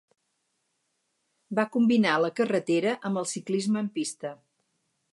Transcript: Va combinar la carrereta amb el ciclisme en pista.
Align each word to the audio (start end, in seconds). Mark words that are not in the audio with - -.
Va 1.59 1.67
combinar 1.77 2.15
la 2.25 2.33
carrereta 2.41 2.97
amb 3.11 3.23
el 3.25 3.31
ciclisme 3.37 3.85
en 3.89 3.97
pista. 4.01 4.35